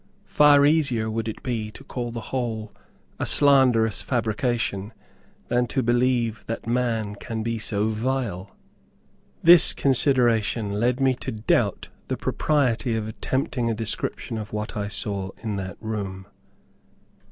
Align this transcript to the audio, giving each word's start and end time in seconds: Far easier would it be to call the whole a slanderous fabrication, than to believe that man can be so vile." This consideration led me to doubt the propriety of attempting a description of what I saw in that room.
Far 0.25 0.65
easier 0.65 1.11
would 1.11 1.27
it 1.27 1.43
be 1.43 1.69
to 1.73 1.83
call 1.83 2.09
the 2.09 2.31
whole 2.33 2.73
a 3.19 3.25
slanderous 3.27 4.01
fabrication, 4.01 4.93
than 5.47 5.67
to 5.67 5.83
believe 5.83 6.43
that 6.47 6.65
man 6.65 7.13
can 7.13 7.43
be 7.43 7.59
so 7.59 7.89
vile." 7.89 8.55
This 9.43 9.73
consideration 9.73 10.71
led 10.79 10.99
me 10.99 11.13
to 11.17 11.31
doubt 11.31 11.89
the 12.07 12.17
propriety 12.17 12.95
of 12.95 13.07
attempting 13.07 13.69
a 13.69 13.75
description 13.75 14.39
of 14.39 14.51
what 14.51 14.75
I 14.75 14.87
saw 14.87 15.29
in 15.43 15.57
that 15.57 15.77
room. 15.79 16.25